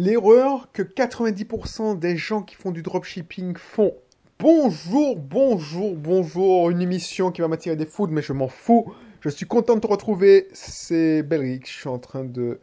l'erreur 0.00 0.70
que 0.72 0.82
90% 0.82 1.98
des 1.98 2.16
gens 2.16 2.40
qui 2.40 2.54
font 2.54 2.70
du 2.70 2.80
dropshipping 2.80 3.58
font. 3.58 3.92
Bonjour, 4.38 5.18
bonjour, 5.18 5.94
bonjour, 5.94 6.70
une 6.70 6.80
émission 6.80 7.30
qui 7.30 7.42
va 7.42 7.48
m'attirer 7.48 7.76
des 7.76 7.84
foudes, 7.84 8.10
mais 8.10 8.22
je 8.22 8.32
m'en 8.32 8.48
fous. 8.48 8.94
Je 9.20 9.28
suis 9.28 9.44
content 9.44 9.74
de 9.74 9.80
te 9.80 9.86
retrouver, 9.86 10.48
c'est 10.54 11.22
Belric, 11.22 11.66
je 11.66 11.80
suis 11.80 11.88
en 11.90 11.98
train 11.98 12.24
de, 12.24 12.60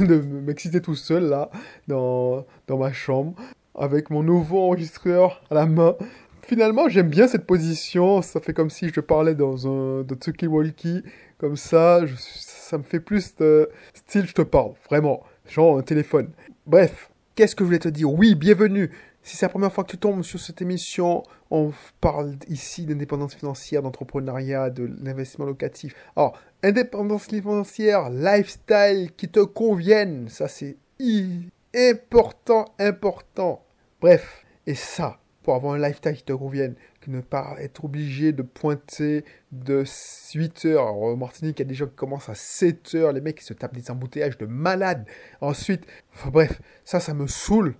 m'exciter 0.00 0.80
tout 0.80 0.94
seul 0.94 1.24
là, 1.24 1.50
dans, 1.88 2.46
dans 2.68 2.78
ma 2.78 2.92
chambre, 2.92 3.34
avec 3.74 4.08
mon 4.08 4.22
nouveau 4.22 4.60
enregistreur 4.60 5.42
à 5.50 5.54
la 5.54 5.66
main. 5.66 5.96
Finalement, 6.42 6.88
j'aime 6.88 7.08
bien 7.08 7.26
cette 7.26 7.46
position, 7.46 8.22
ça 8.22 8.38
fait 8.38 8.52
comme 8.54 8.70
si 8.70 8.90
je 8.94 9.00
parlais 9.00 9.34
dans 9.34 9.66
un 9.66 10.02
de 10.02 10.14
Tsuki 10.14 10.46
Walkie, 10.46 11.02
comme 11.38 11.56
ça, 11.56 12.02
ça 12.16 12.78
me 12.78 12.84
fait 12.84 13.00
plus 13.00 13.34
de 13.34 13.68
style 13.92 14.26
je 14.28 14.34
te 14.34 14.42
parle, 14.42 14.74
vraiment, 14.88 15.24
genre 15.48 15.76
un 15.76 15.82
téléphone. 15.82 16.30
Bref, 16.70 17.10
qu'est-ce 17.34 17.56
que 17.56 17.64
je 17.64 17.66
voulais 17.66 17.80
te 17.80 17.88
dire? 17.88 18.12
Oui, 18.12 18.36
bienvenue. 18.36 18.92
Si 19.24 19.36
c'est 19.36 19.46
la 19.46 19.50
première 19.50 19.72
fois 19.72 19.82
que 19.82 19.90
tu 19.90 19.98
tombes 19.98 20.22
sur 20.22 20.38
cette 20.38 20.62
émission, 20.62 21.24
on 21.50 21.72
parle 22.00 22.36
ici 22.46 22.86
d'indépendance 22.86 23.34
financière, 23.34 23.82
d'entrepreneuriat, 23.82 24.70
de 24.70 24.88
l'investissement 25.02 25.46
locatif. 25.46 25.96
Alors, 26.14 26.38
indépendance 26.62 27.24
financière, 27.24 28.08
lifestyle 28.08 29.10
qui 29.16 29.28
te 29.28 29.40
convienne, 29.40 30.28
ça 30.28 30.46
c'est 30.46 30.76
important, 31.74 32.66
important. 32.78 33.64
Bref, 34.00 34.44
et 34.68 34.76
ça, 34.76 35.18
pour 35.42 35.54
avoir 35.54 35.74
un 35.74 35.78
lifestyle 35.78 36.14
qui 36.14 36.24
te 36.24 36.32
convienne, 36.32 36.74
que 37.00 37.10
ne 37.10 37.20
pas 37.20 37.56
être 37.58 37.84
obligé 37.84 38.32
de 38.32 38.42
pointer 38.42 39.24
de 39.52 39.84
8 40.34 40.64
heures. 40.66 40.82
Alors, 40.82 41.02
au 41.02 41.16
Martinique, 41.16 41.58
il 41.58 41.62
y 41.62 41.66
a 41.66 41.68
des 41.68 41.74
gens 41.74 41.86
qui 41.86 41.94
commencent 41.94 42.28
à 42.28 42.34
7 42.34 42.94
heures, 42.94 43.12
les 43.12 43.20
mecs 43.20 43.38
qui 43.38 43.44
se 43.44 43.54
tapent 43.54 43.74
des 43.74 43.90
embouteillages 43.90 44.38
de 44.38 44.46
malades. 44.46 45.06
Ensuite, 45.40 45.86
enfin, 46.14 46.30
bref, 46.30 46.60
ça, 46.84 47.00
ça 47.00 47.14
me 47.14 47.26
saoule. 47.26 47.74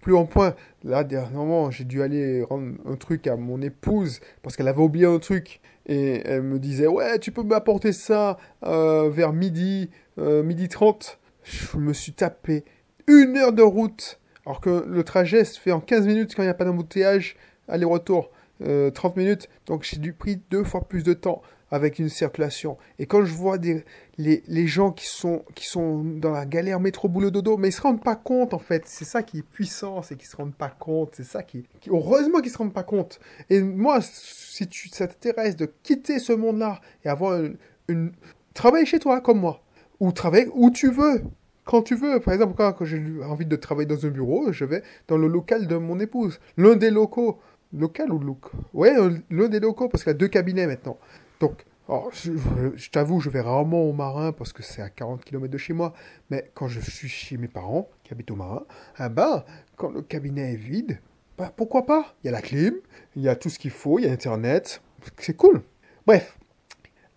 Plus 0.00 0.14
en 0.14 0.24
point, 0.24 0.54
là, 0.84 1.02
dernièrement, 1.02 1.70
j'ai 1.70 1.84
dû 1.84 2.02
aller 2.02 2.42
rendre 2.42 2.74
un 2.86 2.94
truc 2.96 3.26
à 3.26 3.36
mon 3.36 3.60
épouse 3.60 4.20
parce 4.42 4.56
qu'elle 4.56 4.68
avait 4.68 4.82
oublié 4.82 5.06
un 5.06 5.18
truc. 5.18 5.60
Et 5.86 6.22
elle 6.24 6.42
me 6.42 6.58
disait, 6.58 6.86
ouais, 6.86 7.18
tu 7.18 7.32
peux 7.32 7.42
m'apporter 7.42 7.92
ça 7.92 8.38
euh, 8.64 9.10
vers 9.10 9.32
midi, 9.32 9.90
euh, 10.18 10.42
midi 10.42 10.68
30. 10.68 11.18
Je 11.42 11.76
me 11.76 11.92
suis 11.92 12.12
tapé 12.12 12.64
une 13.06 13.36
heure 13.36 13.52
de 13.52 13.62
route 13.62 14.20
alors 14.46 14.60
que 14.60 14.84
le 14.86 15.04
trajet 15.04 15.44
se 15.44 15.58
fait 15.58 15.72
en 15.72 15.80
15 15.80 16.06
minutes 16.06 16.34
quand 16.34 16.42
il 16.42 16.46
n'y 16.46 16.50
a 16.50 16.54
pas 16.54 16.64
d'embouteillage, 16.64 17.36
aller-retour, 17.68 18.30
euh, 18.62 18.90
30 18.90 19.16
minutes. 19.16 19.48
Donc 19.66 19.84
j'ai 19.84 19.96
dû 19.98 20.12
prendre 20.12 20.38
deux 20.50 20.64
fois 20.64 20.82
plus 20.82 21.02
de 21.02 21.12
temps 21.12 21.42
avec 21.70 21.98
une 21.98 22.08
circulation. 22.08 22.76
Et 22.98 23.06
quand 23.06 23.24
je 23.24 23.32
vois 23.32 23.56
les, 23.56 23.84
les 24.18 24.66
gens 24.66 24.92
qui 24.92 25.06
sont, 25.06 25.42
qui 25.56 25.66
sont 25.66 26.04
dans 26.04 26.30
la 26.30 26.46
galère 26.46 26.78
métro 26.78 27.08
boulot 27.08 27.32
dodo, 27.32 27.56
mais 27.56 27.68
ils 27.68 27.72
se 27.72 27.80
rendent 27.80 28.02
pas 28.02 28.14
compte 28.14 28.54
en 28.54 28.58
fait. 28.58 28.84
C'est 28.86 29.04
ça 29.04 29.22
qui 29.24 29.38
est 29.38 29.42
puissant, 29.42 30.02
c'est 30.02 30.16
qu'ils 30.16 30.28
se 30.28 30.36
rendent 30.36 30.54
pas 30.54 30.68
compte. 30.68 31.14
C'est 31.16 31.24
ça 31.24 31.42
qui, 31.42 31.64
heureusement 31.88 32.40
qu'ils 32.40 32.52
se 32.52 32.58
rendent 32.58 32.72
pas 32.72 32.84
compte. 32.84 33.18
Et 33.50 33.60
moi, 33.60 34.00
si 34.02 34.68
tu, 34.68 34.88
ça 34.90 35.08
t'intéresse 35.08 35.56
de 35.56 35.66
quitter 35.82 36.20
ce 36.20 36.32
monde-là 36.32 36.80
et 37.04 37.08
avoir 37.08 37.40
une, 37.40 37.56
une, 37.88 38.12
travailler 38.52 38.86
chez 38.86 39.00
toi 39.00 39.20
comme 39.20 39.40
moi, 39.40 39.60
ou 39.98 40.12
travailler 40.12 40.48
où 40.54 40.70
tu 40.70 40.90
veux, 40.90 41.24
quand 41.64 41.82
tu 41.82 41.94
veux. 41.94 42.20
Par 42.20 42.34
exemple, 42.34 42.54
quand, 42.56 42.84
j'ai 42.84 43.02
envie 43.24 43.46
de 43.46 43.56
travailler 43.56 43.86
dans 43.86 44.06
un 44.06 44.10
bureau, 44.10 44.52
je 44.52 44.64
vais 44.64 44.82
dans 45.08 45.16
le 45.16 45.26
local 45.26 45.66
de 45.66 45.76
mon 45.76 45.98
épouse. 46.00 46.40
L'un 46.56 46.76
des 46.76 46.90
locaux. 46.90 47.38
Local 47.72 48.12
ou 48.12 48.20
look? 48.20 48.52
Ouais, 48.72 48.94
l'un 49.30 49.48
des 49.48 49.58
locaux, 49.58 49.88
parce 49.88 50.04
qu'il 50.04 50.10
y 50.10 50.14
a 50.14 50.18
deux 50.18 50.28
cabinets 50.28 50.66
maintenant. 50.66 50.96
Donc, 51.40 51.64
je, 52.12 52.90
t'avoue, 52.90 53.20
je 53.20 53.30
vais 53.30 53.40
rarement 53.40 53.82
au 53.82 53.92
Marin 53.92 54.32
parce 54.32 54.52
que 54.52 54.62
c'est 54.62 54.80
à 54.80 54.88
40 54.88 55.24
km 55.24 55.48
de 55.48 55.58
chez 55.58 55.72
moi. 55.72 55.92
Mais 56.30 56.50
quand 56.54 56.68
je 56.68 56.80
suis 56.80 57.08
chez 57.08 57.36
mes 57.36 57.48
parents, 57.48 57.88
qui 58.04 58.12
habitent 58.12 58.30
au 58.30 58.36
Marin, 58.36 58.64
ah 58.96 59.08
ben, 59.08 59.44
quand 59.76 59.90
le 59.90 60.02
cabinet 60.02 60.52
est 60.52 60.56
vide, 60.56 61.00
bah, 61.36 61.52
pourquoi 61.54 61.84
pas? 61.84 62.14
Il 62.22 62.26
y 62.26 62.28
a 62.28 62.32
la 62.32 62.40
clim, 62.40 62.74
il 63.16 63.22
y 63.22 63.28
a 63.28 63.36
tout 63.36 63.50
ce 63.50 63.58
qu'il 63.58 63.72
faut, 63.72 63.98
il 63.98 64.04
y 64.04 64.08
a 64.08 64.12
Internet. 64.12 64.80
C'est 65.18 65.36
cool. 65.36 65.62
Bref, 66.06 66.38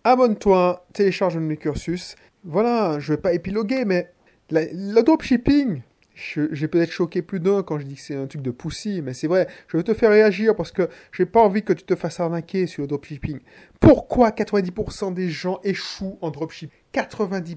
abonne-toi, 0.04 0.84
télécharge 0.92 1.38
mes 1.38 1.56
cursus. 1.56 2.16
Voilà, 2.44 2.98
je 2.98 3.12
vais 3.12 3.20
pas 3.20 3.32
épiloguer, 3.32 3.84
mais 3.84 4.12
la, 4.50 5.02
dropshipping, 5.02 5.82
j'ai 6.14 6.68
peut-être 6.68 6.90
choqué 6.90 7.22
plus 7.22 7.40
d'un 7.40 7.62
quand 7.62 7.78
je 7.78 7.84
dis 7.84 7.94
que 7.94 8.00
c'est 8.00 8.16
un 8.16 8.26
truc 8.26 8.42
de 8.42 8.50
poussi, 8.50 9.02
mais 9.02 9.14
c'est 9.14 9.26
vrai, 9.26 9.46
je 9.68 9.76
veux 9.76 9.82
te 9.82 9.94
faire 9.94 10.10
réagir 10.10 10.56
parce 10.56 10.72
que 10.72 10.88
j'ai 11.12 11.26
pas 11.26 11.40
envie 11.40 11.62
que 11.62 11.72
tu 11.72 11.84
te 11.84 11.94
fasses 11.94 12.18
arnaquer 12.18 12.66
sur 12.66 12.82
le 12.82 12.88
dropshipping. 12.88 13.38
Pourquoi 13.78 14.30
90% 14.30 15.14
des 15.14 15.30
gens 15.30 15.60
échouent 15.62 16.18
en 16.20 16.30
dropshipping? 16.30 16.76
90%, 16.92 17.56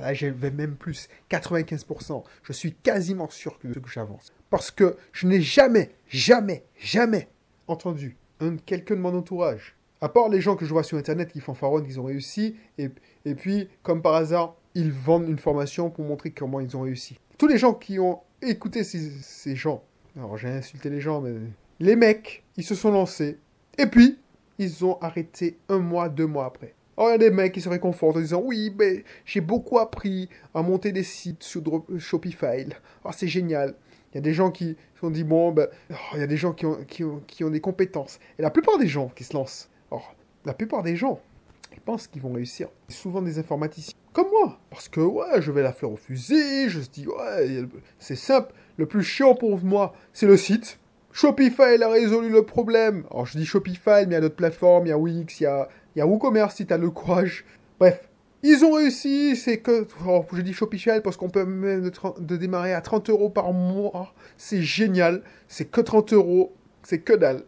là 0.00 0.14
je 0.14 0.26
vais 0.26 0.50
même 0.50 0.76
plus, 0.76 1.08
95%. 1.30 2.24
Je 2.42 2.52
suis 2.52 2.72
quasiment 2.72 3.28
sûr 3.28 3.58
que, 3.58 3.68
que 3.68 3.90
j'avance. 3.90 4.32
Parce 4.48 4.70
que 4.70 4.96
je 5.12 5.26
n'ai 5.26 5.40
jamais, 5.40 5.90
jamais, 6.08 6.64
jamais 6.78 7.28
entendu 7.68 8.16
un, 8.40 8.56
quelqu'un 8.56 8.96
de 8.96 9.00
mon 9.00 9.16
entourage, 9.16 9.76
à 10.00 10.08
part 10.08 10.28
les 10.28 10.40
gens 10.40 10.56
que 10.56 10.64
je 10.64 10.72
vois 10.72 10.82
sur 10.82 10.98
internet 10.98 11.32
qui 11.32 11.40
font 11.40 11.54
faronne, 11.54 11.84
qu'ils 11.84 12.00
ont 12.00 12.04
réussi, 12.04 12.56
et, 12.78 12.90
et 13.24 13.34
puis, 13.34 13.68
comme 13.82 14.02
par 14.02 14.14
hasard, 14.14 14.56
ils 14.74 14.92
vendent 14.92 15.28
une 15.28 15.38
formation 15.38 15.90
pour 15.90 16.04
montrer 16.04 16.30
comment 16.30 16.60
ils 16.60 16.76
ont 16.76 16.82
réussi. 16.82 17.18
Tous 17.38 17.46
les 17.46 17.58
gens 17.58 17.74
qui 17.74 17.98
ont 17.98 18.20
écouté 18.42 18.84
ces, 18.84 19.56
gens, 19.56 19.82
alors 20.16 20.36
j'ai 20.36 20.48
insulté 20.48 20.90
les 20.90 21.00
gens, 21.00 21.20
mais 21.20 21.34
les 21.80 21.96
mecs, 21.96 22.44
ils 22.56 22.64
se 22.64 22.74
sont 22.74 22.90
lancés, 22.90 23.38
et 23.78 23.86
puis, 23.86 24.18
ils 24.58 24.84
ont 24.84 24.98
arrêté 25.00 25.58
un 25.68 25.78
mois, 25.78 26.08
deux 26.08 26.26
mois 26.26 26.46
après. 26.46 26.74
Oh, 26.96 27.06
il 27.08 27.12
y 27.12 27.14
a 27.14 27.18
des 27.18 27.30
mecs 27.30 27.52
qui 27.52 27.62
se 27.62 27.68
réconfortent 27.70 28.18
en 28.18 28.20
disant 28.20 28.42
Oui, 28.44 28.68
ben, 28.68 29.02
j'ai 29.24 29.40
beaucoup 29.40 29.78
appris 29.78 30.28
à 30.52 30.60
monter 30.60 30.92
des 30.92 31.02
sites 31.02 31.42
sur 31.42 31.62
Shopify. 31.96 32.66
Oh, 33.04 33.10
c'est 33.10 33.26
génial. 33.26 33.74
Il 34.12 34.16
y 34.16 34.18
a 34.18 34.20
des 34.20 34.34
gens 34.34 34.50
qui 34.50 34.76
se 34.94 35.00
sont 35.00 35.10
dit 35.10 35.24
Bon, 35.24 35.50
ben, 35.50 35.68
oh, 35.90 35.94
il 36.12 36.20
y 36.20 36.22
a 36.22 36.26
des 36.26 36.36
gens 36.36 36.52
qui 36.52 36.66
ont, 36.66 36.84
qui, 36.84 37.02
ont, 37.02 37.22
qui 37.26 37.42
ont 37.42 37.48
des 37.48 37.60
compétences. 37.60 38.20
Et 38.38 38.42
la 38.42 38.50
plupart 38.50 38.76
des 38.76 38.86
gens 38.86 39.08
qui 39.16 39.24
se 39.24 39.32
lancent, 39.32 39.69
oh, 39.90 40.02
la 40.44 40.54
plupart 40.54 40.82
des 40.82 40.96
gens, 40.96 41.20
ils 41.72 41.80
pensent 41.80 42.06
qu'ils 42.06 42.22
vont 42.22 42.32
réussir. 42.32 42.68
Souvent 42.88 43.22
des 43.22 43.38
informaticiens. 43.38 43.96
Comme 44.12 44.28
moi. 44.30 44.58
Parce 44.70 44.88
que, 44.88 45.00
ouais, 45.00 45.40
je 45.40 45.52
vais 45.52 45.62
la 45.62 45.72
fleur 45.72 45.92
au 45.92 45.96
fusil. 45.96 46.68
Je 46.68 46.78
me 46.78 46.84
dis 46.84 47.06
Ouais, 47.06 47.64
c'est 47.98 48.16
simple. 48.16 48.52
Le 48.76 48.86
plus 48.86 49.02
chiant 49.02 49.34
pour 49.34 49.62
moi, 49.62 49.94
c'est 50.12 50.26
le 50.26 50.36
site. 50.36 50.78
Shopify, 51.12 51.82
a 51.82 51.88
résolu 51.88 52.30
le 52.30 52.44
problème. 52.44 53.04
Alors, 53.10 53.26
je 53.26 53.36
dis 53.36 53.44
Shopify, 53.44 54.06
mais 54.06 54.06
il 54.06 54.12
y 54.12 54.16
a 54.16 54.20
d'autres 54.20 54.36
plateformes. 54.36 54.86
Il 54.86 54.90
y 54.90 54.92
a 54.92 54.98
Wix, 54.98 55.40
il 55.40 55.44
y 55.44 56.00
a, 56.00 56.06
WooCommerce 56.06 56.56
si 56.56 56.66
tu 56.66 56.72
as 56.72 56.78
le 56.78 56.90
courage. 56.90 57.44
Bref. 57.78 58.06
Ils 58.42 58.64
ont 58.64 58.72
réussi, 58.72 59.36
c'est 59.36 59.58
que... 59.58 59.86
Oh, 60.08 60.24
je 60.32 60.40
dis 60.40 60.54
Shopify 60.54 61.02
parce 61.04 61.18
qu'on 61.18 61.28
peut 61.28 61.44
même 61.44 61.90
de, 62.20 62.36
démarrer 62.36 62.72
à 62.72 62.80
30 62.80 63.10
euros 63.10 63.28
par 63.28 63.52
mois. 63.52 64.14
C'est 64.38 64.62
génial. 64.62 65.22
C'est 65.46 65.66
que 65.66 65.82
30 65.82 66.14
euros. 66.14 66.54
C'est 66.82 67.00
que 67.00 67.12
dalle. 67.12 67.44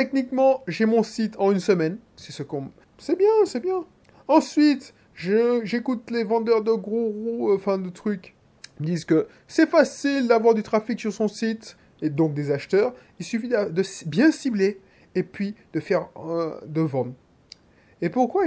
Techniquement, 0.00 0.64
j'ai 0.66 0.86
mon 0.86 1.02
site 1.02 1.34
en 1.38 1.52
une 1.52 1.60
semaine. 1.60 1.98
C'est 2.16 2.32
ce 2.32 2.42
qu'on... 2.42 2.70
C'est 2.96 3.18
bien, 3.18 3.28
c'est 3.44 3.60
bien. 3.60 3.84
Ensuite, 4.28 4.94
j'écoute 5.14 6.10
les 6.10 6.24
vendeurs 6.24 6.62
de 6.62 6.72
gros 6.72 7.08
roues, 7.08 7.52
enfin 7.52 7.76
de 7.76 7.90
trucs. 7.90 8.34
Ils 8.80 8.86
disent 8.86 9.04
que 9.04 9.28
c'est 9.46 9.68
facile 9.68 10.26
d'avoir 10.26 10.54
du 10.54 10.62
trafic 10.62 10.98
sur 10.98 11.12
son 11.12 11.28
site 11.28 11.76
et 12.00 12.08
donc 12.08 12.32
des 12.32 12.50
acheteurs. 12.50 12.94
Il 13.18 13.26
suffit 13.26 13.48
de, 13.48 14.08
bien 14.08 14.32
cibler 14.32 14.80
et 15.14 15.22
puis 15.22 15.54
de 15.74 15.80
faire 15.80 16.08
euh, 16.16 16.58
de 16.66 16.80
vendre. 16.80 17.12
Et 18.00 18.08
pourquoi 18.08 18.44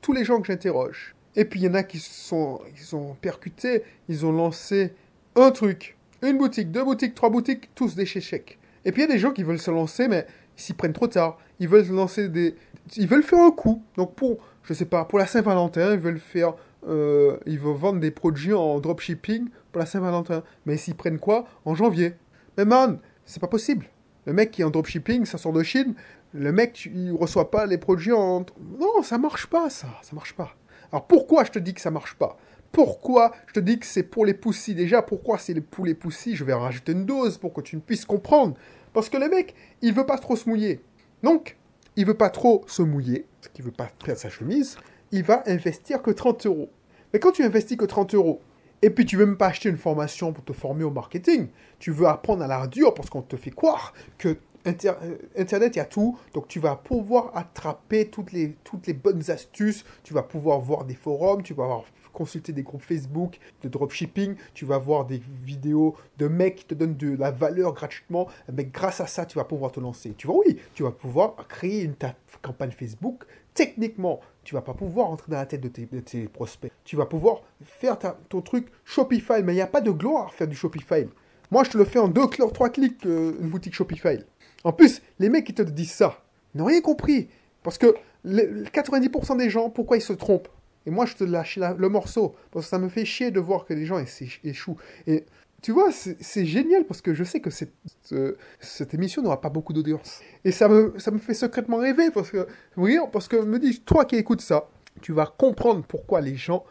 tous 0.00 0.14
les 0.14 0.24
gens 0.24 0.40
que 0.40 0.46
j'interroge? 0.46 1.14
Et 1.36 1.44
puis 1.44 1.60
il 1.60 1.64
y 1.64 1.68
en 1.68 1.74
a 1.74 1.82
qui 1.82 1.98
sont, 1.98 2.62
qui 2.74 2.82
sont 2.82 3.14
percutés, 3.20 3.82
ils 4.08 4.24
ont 4.24 4.32
lancé 4.32 4.94
un 5.36 5.50
truc, 5.50 5.98
une 6.22 6.38
boutique, 6.38 6.70
deux 6.70 6.82
boutiques, 6.82 7.14
trois 7.14 7.28
boutiques, 7.28 7.74
tous 7.74 7.94
des 7.94 8.06
chèques. 8.06 8.58
Et 8.84 8.92
puis 8.92 9.02
il 9.02 9.08
y 9.08 9.10
a 9.10 9.12
des 9.12 9.18
gens 9.18 9.32
qui 9.32 9.42
veulent 9.42 9.58
se 9.58 9.70
lancer, 9.70 10.08
mais 10.08 10.26
ils 10.26 10.43
s'y 10.56 10.72
prennent 10.74 10.92
trop 10.92 11.08
tard. 11.08 11.38
Ils 11.60 11.68
veulent 11.68 11.88
lancer 11.88 12.28
des, 12.28 12.56
ils 12.96 13.06
veulent 13.06 13.22
faire 13.22 13.40
un 13.40 13.50
coup. 13.50 13.82
Donc 13.96 14.14
pour, 14.14 14.38
je 14.62 14.74
sais 14.74 14.84
pas, 14.84 15.04
pour 15.04 15.18
la 15.18 15.26
Saint-Valentin, 15.26 15.92
ils 15.92 15.98
veulent 15.98 16.18
faire, 16.18 16.54
euh, 16.88 17.36
ils 17.46 17.58
veulent 17.58 17.76
vendre 17.76 18.00
des 18.00 18.10
produits 18.10 18.54
en 18.54 18.80
dropshipping 18.80 19.48
pour 19.72 19.80
la 19.80 19.86
Saint-Valentin. 19.86 20.42
Mais 20.66 20.74
ils 20.74 20.78
s'y 20.78 20.94
prennent 20.94 21.18
quoi? 21.18 21.46
En 21.64 21.74
janvier. 21.74 22.14
Mais 22.56 22.64
man, 22.64 22.98
c'est 23.24 23.40
pas 23.40 23.48
possible. 23.48 23.86
Le 24.26 24.32
mec 24.32 24.50
qui 24.50 24.62
est 24.62 24.64
en 24.64 24.70
dropshipping, 24.70 25.24
ça 25.24 25.38
sort 25.38 25.52
de 25.52 25.62
Chine. 25.62 25.94
Le 26.32 26.50
mec, 26.50 26.88
il 26.92 27.12
reçoit 27.12 27.50
pas 27.50 27.66
les 27.66 27.78
produits 27.78 28.12
en... 28.12 28.40
Non, 28.80 29.02
ça 29.02 29.18
marche 29.18 29.46
pas, 29.46 29.70
ça. 29.70 29.88
Ça 30.02 30.14
marche 30.14 30.34
pas. 30.34 30.54
Alors 30.90 31.06
pourquoi 31.06 31.44
je 31.44 31.50
te 31.50 31.58
dis 31.58 31.74
que 31.74 31.80
ça 31.80 31.90
marche 31.90 32.14
pas? 32.14 32.36
Pourquoi 32.72 33.32
je 33.46 33.52
te 33.52 33.60
dis 33.60 33.78
que 33.78 33.86
c'est 33.86 34.02
pour 34.02 34.26
les 34.26 34.34
poussis? 34.34 34.74
Déjà, 34.74 35.00
pourquoi 35.00 35.38
c'est 35.38 35.60
pour 35.60 35.84
les 35.86 35.94
poussis? 35.94 36.34
Je 36.34 36.42
vais 36.42 36.54
rajouter 36.54 36.90
une 36.92 37.06
dose 37.06 37.38
pour 37.38 37.52
que 37.52 37.60
tu 37.60 37.78
puisses 37.78 38.04
comprendre. 38.04 38.56
Parce 38.94 39.10
que 39.10 39.18
le 39.18 39.28
mec, 39.28 39.54
il 39.82 39.92
veut 39.92 40.06
pas 40.06 40.16
trop 40.16 40.36
se 40.36 40.48
mouiller. 40.48 40.80
Donc, 41.22 41.58
il 41.96 42.06
veut 42.06 42.16
pas 42.16 42.30
trop 42.30 42.64
se 42.66 42.80
mouiller, 42.80 43.26
parce 43.40 43.52
qu'il 43.52 43.64
veut 43.64 43.72
pas 43.72 43.90
perdre 44.04 44.20
sa 44.20 44.30
chemise. 44.30 44.78
Il 45.12 45.24
va 45.24 45.42
investir 45.46 46.00
que 46.00 46.10
30 46.10 46.46
euros. 46.46 46.70
Mais 47.12 47.18
quand 47.18 47.32
tu 47.32 47.42
investis 47.42 47.76
que 47.76 47.84
30 47.84 48.14
euros, 48.14 48.40
et 48.82 48.90
puis 48.90 49.04
tu 49.04 49.16
veux 49.16 49.26
même 49.26 49.36
pas 49.36 49.48
acheter 49.48 49.68
une 49.68 49.76
formation 49.76 50.32
pour 50.32 50.44
te 50.44 50.52
former 50.52 50.84
au 50.84 50.90
marketing, 50.90 51.48
tu 51.78 51.90
veux 51.90 52.06
apprendre 52.06 52.42
à 52.44 52.46
l'art 52.46 52.68
dur 52.68 52.94
parce 52.94 53.10
qu'on 53.10 53.22
te 53.22 53.36
fait 53.36 53.50
croire 53.50 53.94
que 54.16 54.36
Inter 54.66 54.92
Internet, 55.36 55.76
il 55.76 55.78
y 55.78 55.82
a 55.82 55.84
tout. 55.84 56.18
Donc, 56.32 56.48
tu 56.48 56.58
vas 56.58 56.76
pouvoir 56.76 57.36
attraper 57.36 58.08
toutes 58.08 58.32
les, 58.32 58.56
toutes 58.64 58.86
les 58.86 58.94
bonnes 58.94 59.30
astuces. 59.30 59.84
Tu 60.04 60.14
vas 60.14 60.22
pouvoir 60.22 60.60
voir 60.60 60.84
des 60.84 60.94
forums. 60.94 61.42
Tu 61.42 61.52
vas 61.52 61.64
avoir 61.64 61.84
consulter 62.14 62.52
des 62.52 62.62
groupes 62.62 62.82
Facebook 62.82 63.38
de 63.62 63.68
dropshipping, 63.68 64.36
tu 64.54 64.64
vas 64.64 64.78
voir 64.78 65.04
des 65.04 65.20
vidéos 65.44 65.94
de 66.16 66.28
mecs 66.28 66.56
qui 66.56 66.64
te 66.64 66.74
donnent 66.74 66.96
de 66.96 67.16
la 67.16 67.30
valeur 67.30 67.74
gratuitement, 67.74 68.28
mais 68.52 68.64
grâce 68.64 69.00
à 69.00 69.06
ça, 69.06 69.26
tu 69.26 69.36
vas 69.36 69.44
pouvoir 69.44 69.72
te 69.72 69.80
lancer. 69.80 70.14
Tu 70.16 70.26
vois, 70.26 70.36
oui, 70.46 70.58
tu 70.74 70.82
vas 70.82 70.92
pouvoir 70.92 71.34
créer 71.48 71.82
une 71.82 71.94
ta 71.94 72.14
campagne 72.40 72.70
Facebook. 72.70 73.24
Techniquement, 73.52 74.20
tu 74.42 74.54
vas 74.54 74.62
pas 74.62 74.74
pouvoir 74.74 75.10
entrer 75.10 75.30
dans 75.30 75.38
la 75.38 75.46
tête 75.46 75.60
de 75.60 76.00
tes, 76.00 76.28
prospects. 76.28 76.72
Tu 76.84 76.96
vas 76.96 77.06
pouvoir 77.06 77.42
faire 77.62 77.98
ton 78.28 78.40
truc 78.40 78.68
Shopify, 78.84 79.42
mais 79.42 79.52
il 79.52 79.56
n'y 79.56 79.62
a 79.62 79.66
pas 79.66 79.80
de 79.80 79.90
gloire 79.90 80.28
à 80.28 80.30
faire 80.30 80.48
du 80.48 80.56
Shopify. 80.56 81.06
Moi, 81.50 81.64
je 81.64 81.70
te 81.70 81.78
le 81.78 81.84
fais 81.84 81.98
en 81.98 82.08
deux, 82.08 82.26
trois 82.52 82.70
clics, 82.70 83.04
euh, 83.06 83.36
une 83.40 83.48
boutique 83.48 83.74
Shopify. 83.74 84.18
En 84.64 84.72
plus, 84.72 85.02
les 85.18 85.28
mecs 85.28 85.44
qui 85.44 85.54
te 85.54 85.62
disent 85.62 85.92
ça 85.92 86.22
n'ont 86.54 86.64
rien 86.64 86.80
compris. 86.80 87.28
Parce 87.62 87.78
que 87.78 87.94
90% 88.26 89.36
des 89.36 89.50
gens, 89.50 89.70
pourquoi 89.70 89.96
ils 89.96 90.02
se 90.02 90.12
trompent? 90.12 90.48
Et 90.86 90.90
moi, 90.90 91.06
je 91.06 91.14
te 91.14 91.24
lâche 91.24 91.58
le 91.58 91.88
morceau. 91.88 92.34
Parce 92.50 92.66
que 92.66 92.70
ça 92.70 92.78
me 92.78 92.88
fait 92.88 93.04
chier 93.04 93.30
de 93.30 93.40
voir 93.40 93.64
que 93.64 93.74
les 93.74 93.86
gens 93.86 94.02
échouent. 94.44 94.76
Et 95.06 95.24
tu 95.62 95.72
vois, 95.72 95.90
c'est 95.92 96.44
génial 96.44 96.84
parce 96.84 97.00
que 97.00 97.14
je 97.14 97.24
sais 97.24 97.40
que 97.40 97.48
cette, 97.48 98.94
émission 98.94 99.22
n'aura 99.22 99.40
pas 99.40 99.48
beaucoup 99.48 99.72
d'audience. 99.72 100.20
Et 100.44 100.52
ça 100.52 100.68
me, 100.68 100.94
ça 100.98 101.10
me 101.10 101.18
fait 101.18 101.32
secrètement 101.32 101.78
rêver 101.78 102.10
parce 102.10 102.30
que, 102.30 102.46
oui, 102.76 102.98
parce 103.12 103.28
que 103.28 103.36
me 103.36 103.58
dis, 103.58 103.80
toi 103.80 104.04
qui 104.04 104.16
écoutes 104.16 104.42
ça, 104.42 104.68
tu 105.00 105.12
vas 105.12 105.26
comprendre 105.26 105.82
pourquoi 105.86 106.20
les 106.20 106.36
gens 106.36 106.64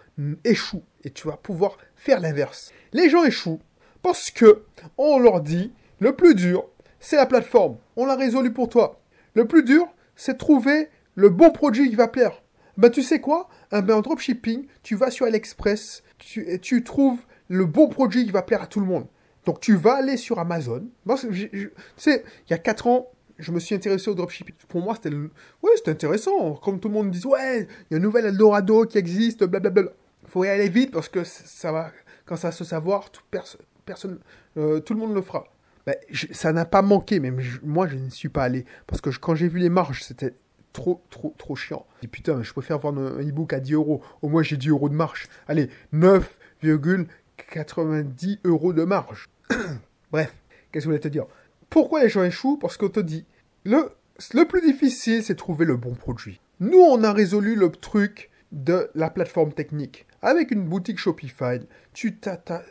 échouent 0.43 0.83
et 1.03 1.09
tu 1.09 1.27
vas 1.27 1.37
pouvoir 1.37 1.77
faire 1.95 2.19
l'inverse. 2.19 2.71
Les 2.91 3.09
gens 3.09 3.23
échouent 3.23 3.61
parce 4.03 4.29
que 4.29 4.63
on 4.99 5.17
leur 5.17 5.41
dit 5.41 5.71
le 5.99 6.15
plus 6.15 6.35
dur, 6.35 6.65
c'est 6.99 7.15
la 7.15 7.25
plateforme. 7.25 7.77
On 7.95 8.05
l'a 8.05 8.15
résolu 8.15 8.53
pour 8.53 8.69
toi. 8.69 9.01
Le 9.33 9.47
plus 9.47 9.63
dur, 9.63 9.87
c'est 10.15 10.37
trouver 10.37 10.89
le 11.15 11.29
bon 11.29 11.49
produit 11.49 11.89
qui 11.89 11.95
va 11.95 12.07
plaire. 12.07 12.42
Ben, 12.77 12.89
tu 12.89 13.03
sais 13.03 13.19
quoi? 13.19 13.49
Ben, 13.71 13.91
En 13.91 14.01
dropshipping, 14.01 14.65
tu 14.81 14.95
vas 14.95 15.11
sur 15.11 15.25
AliExpress, 15.25 16.03
tu, 16.17 16.59
tu 16.59 16.83
trouves 16.83 17.19
le 17.47 17.65
bon 17.65 17.87
produit 17.87 18.25
qui 18.25 18.31
va 18.31 18.41
plaire 18.41 18.63
à 18.63 18.67
tout 18.67 18.79
le 18.79 18.85
monde. 18.85 19.07
Donc, 19.45 19.59
tu 19.59 19.75
vas 19.75 19.95
aller 19.95 20.17
sur 20.17 20.39
Amazon. 20.39 20.87
tu 21.07 21.71
sais, 21.97 22.23
il 22.47 22.51
y 22.51 22.53
a 22.53 22.57
4 22.57 22.87
ans, 22.87 23.07
je 23.37 23.51
me 23.51 23.59
suis 23.59 23.75
intéressé 23.75 24.09
au 24.09 24.15
dropshipping. 24.15 24.55
Pour 24.67 24.81
moi, 24.81 24.95
c'était 24.95 25.15
ouais, 25.15 25.71
intéressant. 25.87 26.53
Comme 26.55 26.79
tout 26.79 26.87
le 26.87 26.93
monde 26.93 27.11
dit, 27.11 27.25
ouais, 27.25 27.67
il 27.89 27.93
y 27.93 27.95
a 27.95 27.97
un 27.97 28.01
nouvel 28.01 28.25
Eldorado 28.25 28.85
qui 28.85 28.97
existe, 28.97 29.43
blablabla. 29.43 29.91
Il 30.23 30.29
faut 30.29 30.43
y 30.45 30.49
aller 30.49 30.69
vite 30.69 30.91
parce 30.91 31.09
que 31.09 31.23
ça 31.23 31.71
va, 31.71 31.91
quand 32.25 32.37
ça 32.37 32.49
va 32.49 32.51
se 32.53 32.63
savoir, 32.63 33.11
tout, 33.11 33.21
personne, 33.29 34.19
euh, 34.57 34.79
tout 34.79 34.93
le 34.93 34.99
monde 34.99 35.13
le 35.13 35.21
fera. 35.21 35.43
Ben, 35.85 35.95
ça 36.31 36.53
n'a 36.53 36.65
pas 36.65 36.81
manqué, 36.81 37.19
mais 37.19 37.31
moi, 37.61 37.87
je 37.87 37.97
ne 37.97 38.09
suis 38.09 38.29
pas 38.29 38.43
allé. 38.43 38.65
Parce 38.87 39.01
que 39.01 39.09
quand 39.09 39.35
j'ai 39.35 39.49
vu 39.49 39.59
les 39.59 39.69
marges, 39.69 40.03
c'était 40.03 40.33
trop, 40.73 41.01
trop, 41.09 41.33
trop 41.37 41.55
chiant. 41.55 41.85
Et 42.01 42.07
putain, 42.07 42.43
je 42.43 42.51
préfère 42.51 42.79
vendre 42.79 43.01
un 43.01 43.21
e-book 43.21 43.53
à 43.53 43.59
10 43.59 43.73
euros. 43.73 44.01
Au 44.21 44.29
moins, 44.29 44.43
j'ai 44.43 44.57
10 44.57 44.69
euros 44.69 44.89
de 44.89 44.95
marge. 44.95 45.27
Allez, 45.47 45.69
9,90 45.93 48.39
euros 48.43 48.73
de 48.73 48.83
marge. 48.83 49.29
Bref, 50.11 50.33
qu'est-ce 50.71 50.71
que 50.71 50.79
je 50.81 50.85
voulais 50.85 50.99
te 50.99 51.07
dire? 51.07 51.25
Pourquoi 51.69 52.03
les 52.03 52.09
gens 52.09 52.23
échouent? 52.23 52.57
Parce 52.57 52.77
qu'on 52.77 52.89
te 52.89 52.99
dit, 52.99 53.25
le, 53.63 53.91
le 54.33 54.45
plus 54.45 54.61
difficile, 54.61 55.23
c'est 55.23 55.35
trouver 55.35 55.65
le 55.65 55.77
bon 55.77 55.93
produit. 55.93 56.41
Nous, 56.59 56.79
on 56.79 57.03
a 57.03 57.13
résolu 57.13 57.55
le 57.55 57.69
truc 57.69 58.29
de 58.51 58.89
la 58.95 59.09
plateforme 59.09 59.53
technique. 59.53 60.05
Avec 60.21 60.51
une 60.51 60.63
boutique 60.63 60.99
Shopify, 60.99 61.59
tu 61.93 62.19
as 62.25 62.37
ta 62.37 62.63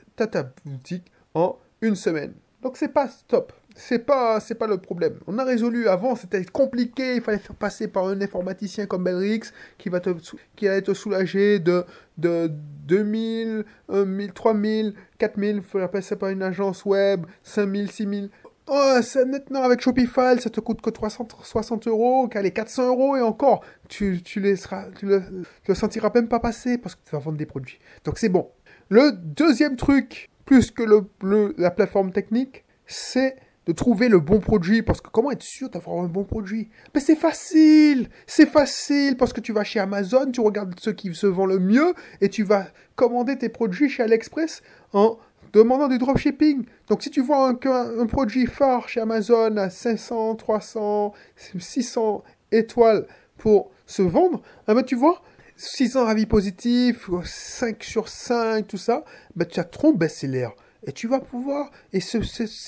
boutique 0.65 1.11
en 1.35 1.59
une 1.81 1.97
semaine. 1.97 2.35
Donc 2.63 2.77
c'est 2.77 2.89
pas 2.89 3.09
stop. 3.09 3.53
C'est 3.75 4.01
pas, 4.01 4.39
c'est 4.39 4.55
pas 4.55 4.67
le 4.67 4.79
problème. 4.79 5.19
On 5.27 5.39
a 5.39 5.45
résolu 5.45 5.89
avant, 5.89 6.15
c'était 6.15 6.45
compliqué. 6.45 7.17
Il 7.17 7.23
fallait 7.23 7.39
faire 7.39 7.57
passer 7.57 7.89
par 7.89 8.07
un 8.07 8.21
informaticien 8.21 8.87
comme 8.87 9.05
Belrix 9.05 9.53
qui 9.79 9.89
va 9.89 9.99
te, 9.99 10.11
qui 10.55 10.69
allait 10.69 10.83
te 10.83 10.95
soulager 10.95 11.59
de, 11.59 11.85
de 12.19 12.51
2000, 12.87 13.65
1000, 13.89 14.33
3000, 14.33 14.95
4000. 15.19 15.57
Il 15.57 15.63
fallait 15.63 15.89
passer 15.89 16.17
par 16.17 16.29
une 16.29 16.43
agence 16.43 16.85
web, 16.85 17.27
5000, 17.43 17.91
6000. 17.91 18.31
Oh, 18.69 18.99
c'est 19.03 19.25
maintenant 19.25 19.63
avec 19.65 19.81
Shopify, 19.81 20.41
ça 20.41 20.49
te 20.49 20.61
coûte 20.61 20.81
que 20.81 20.91
360 20.91 21.89
euros, 21.89 22.29
qu'elle 22.29 22.51
400 22.53 22.87
euros 22.87 23.17
et 23.17 23.21
encore, 23.21 23.65
tu, 23.89 24.23
tu, 24.23 24.39
laisseras, 24.39 24.87
tu, 24.97 25.07
le, 25.07 25.21
tu 25.65 25.73
le 25.73 25.75
sentiras 25.75 26.13
même 26.15 26.29
pas 26.29 26.39
passer 26.39 26.79
parce 26.79 26.95
que 26.95 27.01
tu 27.05 27.11
vas 27.11 27.19
vendre 27.19 27.39
des 27.39 27.47
produits. 27.47 27.81
Donc 28.05 28.19
c'est 28.19 28.29
bon. 28.29 28.51
Le 28.89 29.11
deuxième 29.13 29.75
truc 29.77 30.31
plus 30.45 30.71
que 30.71 30.83
le, 30.83 31.55
la 31.59 31.71
plateforme 31.71 32.13
technique, 32.13 32.65
c'est 32.87 33.37
de 33.67 33.73
trouver 33.73 34.09
le 34.09 34.19
bon 34.19 34.41
produit. 34.41 34.83
Parce 34.83 35.01
que 35.01 35.09
comment 35.09 35.31
être 35.31 35.43
sûr 35.43 35.69
d'avoir 35.71 36.03
un 36.03 36.09
bon 36.09 36.25
produit? 36.25 36.69
Mais 36.95 37.01
c'est 37.01 37.17
facile 37.17 38.09
C'est 38.27 38.47
facile 38.47 39.17
parce 39.17 39.33
que 39.33 39.41
tu 39.41 39.53
vas 39.53 39.65
chez 39.65 39.81
Amazon, 39.81 40.31
tu 40.31 40.41
regardes 40.41 40.79
ceux 40.81 40.93
qui 40.93 41.15
se 41.15 41.27
vendent 41.27 41.51
le 41.51 41.59
mieux 41.59 41.95
et 42.21 42.29
tu 42.29 42.43
vas 42.43 42.67
commander 42.97 43.39
tes 43.39 43.49
produits 43.49 43.89
chez 43.89 44.03
AliExpress 44.03 44.63
en 44.93 45.19
demandant 45.53 45.89
du 45.89 45.99
dropshipping. 45.99 46.65
Donc 46.89 47.03
si 47.03 47.11
tu 47.11 47.21
vois 47.21 47.49
un, 47.49 47.59
un, 48.01 48.07
produit 48.07 48.47
phare 48.47 48.89
chez 48.89 49.01
Amazon 49.01 49.57
à 49.57 49.71
500, 49.71 50.37
300, 50.37 51.13
600 51.37 52.25
étoiles 52.51 53.07
pour 53.39 53.71
se 53.87 54.03
vendre, 54.03 54.41
eh 54.69 54.75
ben 54.75 54.83
tu 54.83 54.95
vois, 54.95 55.21
600 55.65 56.07
avis 56.07 56.27
positifs, 56.27 57.09
5 57.25 57.85
sur 57.85 58.09
5, 58.09 58.67
tout 58.67 58.77
ça, 58.77 59.05
ben, 59.37 59.47
tu 59.47 59.61
as 59.61 59.65
trop 59.65 59.97
l'air. 60.25 60.51
Et 60.85 60.91
tu 60.91 61.07
vas 61.07 61.21
pouvoir, 61.21 61.71
et 61.93 62.01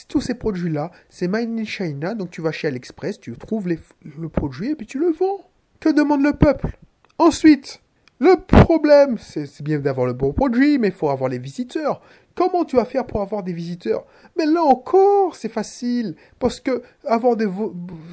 tous 0.09 0.21
ces 0.21 0.35
produits-là, 0.35 0.93
c'est 1.09 1.27
Made 1.27 1.59
in 1.59 1.65
China, 1.65 2.15
donc 2.15 2.31
tu 2.31 2.41
vas 2.41 2.53
chez 2.53 2.69
AliExpress, 2.69 3.19
tu 3.19 3.33
trouves 3.33 3.67
le 3.69 4.29
produit 4.29 4.71
et 4.71 4.75
puis 4.77 4.87
tu 4.87 5.01
le 5.01 5.11
vends. 5.11 5.51
Que 5.81 5.89
demande 5.89 6.23
le 6.23 6.35
peuple? 6.35 6.79
Ensuite, 7.19 7.81
le 8.21 8.37
problème, 8.37 9.19
c'est 9.19 9.63
bien 9.63 9.81
d'avoir 9.81 10.07
le 10.07 10.13
bon 10.13 10.33
produit, 10.33 10.79
mais 10.79 10.89
il 10.89 10.95
faut 10.95 11.11
avoir 11.11 11.29
les 11.29 11.39
visiteurs. 11.39 12.01
Comment 12.35 12.65
tu 12.65 12.75
vas 12.77 12.85
faire 12.85 13.07
pour 13.07 13.21
avoir 13.21 13.45
des 13.45 13.53
visiteurs? 13.53 14.05
Mais 14.37 14.45
là 14.45 14.63
encore, 14.63 15.37
c'est 15.37 15.49
facile. 15.49 16.17
Parce 16.41 16.59
que 16.61 16.83
avoir 17.05 17.37
des 17.37 17.49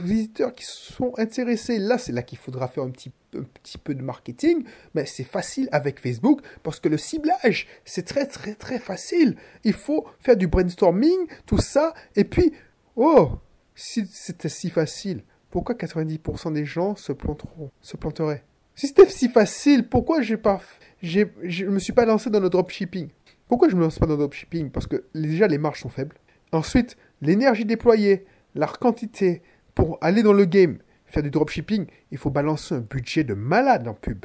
visiteurs 0.04 0.54
qui 0.54 0.64
sont 0.66 1.14
intéressés, 1.18 1.80
là, 1.80 1.98
c'est 1.98 2.12
là 2.12 2.22
qu'il 2.22 2.38
faudra 2.38 2.68
faire 2.68 2.84
un 2.84 2.92
petit, 2.92 3.12
un 3.36 3.42
petit 3.42 3.80
peu 3.80 3.96
de 3.96 4.04
marketing. 4.04 4.64
Mais 4.94 5.08
c'est 5.08 5.24
facile 5.24 5.70
avec 5.72 6.00
Facebook 6.00 6.42
parce 6.62 6.80
que 6.80 6.88
le 6.88 6.98
ciblage, 6.98 7.68
c'est 7.84 8.06
très, 8.06 8.28
très, 8.28 8.54
très 8.54 8.78
facile. 8.78 9.38
Il 9.64 9.74
faut 9.74 10.06
faire 10.20 10.38
du 10.38 10.48
brainstorming, 10.48 11.28
tout 11.48 11.58
ça. 11.58 11.94
Et 12.16 12.24
puis, 12.24 12.54
oh, 12.96 13.32
si 13.74 14.06
c'était 14.06 14.50
si 14.50 14.70
facile, 14.70 15.24
pourquoi 15.50 15.74
90% 15.74 16.54
des 16.54 16.66
gens 16.66 16.96
se 16.96 17.12
planteront, 17.12 17.72
se 17.82 17.98
planteraient? 17.98 18.44
Si 18.76 18.88
c'était 18.88 19.10
si 19.10 19.30
facile, 19.30 19.90
pourquoi 19.90 20.22
j'ai 20.22 20.38
pas, 20.38 20.62
je 21.02 21.66
me 21.66 21.80
suis 21.80 21.94
pas 21.94 22.06
lancé 22.06 22.30
dans 22.30 22.40
le 22.40 22.50
dropshipping? 22.50 23.10
Pourquoi 23.52 23.68
je 23.68 23.74
ne 23.74 23.80
me 23.80 23.84
lance 23.84 24.00
pas 24.00 24.06
dans 24.06 24.14
le 24.14 24.20
dropshipping? 24.20 24.70
Parce 24.70 24.88
que 24.88 25.04
déjà 25.14 25.46
les 25.46 25.58
marges 25.58 25.82
sont 25.82 25.90
faibles. 25.90 26.16
Ensuite, 26.54 26.96
l'énergie 27.22 27.66
déployée, 27.66 28.26
la 28.56 28.66
quantité 28.66 29.42
pour 29.76 29.98
aller 30.00 30.24
dans 30.24 30.32
le 30.32 30.46
game, 30.46 30.78
faire 31.06 31.22
du 31.22 31.32
dropshipping, 31.32 31.86
il 32.12 32.18
faut 32.18 32.30
balancer 32.30 32.76
un 32.76 32.80
budget 32.80 33.26
de 33.26 33.34
malade 33.34 33.90
en 33.90 33.94
pub. 33.94 34.24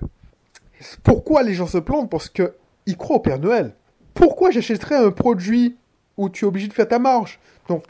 Pourquoi 1.03 1.43
les 1.43 1.55
gens 1.55 1.67
se 1.67 1.79
plantent? 1.79 2.09
Parce 2.09 2.29
qu'ils 2.29 2.97
croient 2.97 3.17
au 3.17 3.21
Père 3.21 3.41
Noël. 3.41 3.75
Pourquoi 4.15 4.53
j'achèterais 4.53 4.95
un 4.95 5.11
produit 5.11 5.77
où 6.17 6.29
tu 6.29 6.45
es 6.45 6.49
obligé 6.49 6.69
de 6.69 6.73
faire 6.73 6.87
ta 6.87 7.01
marge? 7.01 7.41
Donc, 7.67 7.83